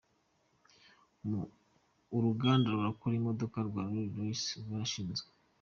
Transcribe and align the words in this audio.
Uruganda 2.17 2.67
rukora 2.71 3.15
imodoka 3.19 3.57
rwa 3.67 3.83
Rolls-Royce 3.91 4.49
rwarashinzwe. 4.63 5.27